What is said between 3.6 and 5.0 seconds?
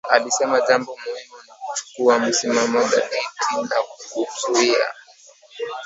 na kuzuia